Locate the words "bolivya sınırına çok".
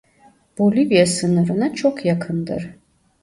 0.57-2.05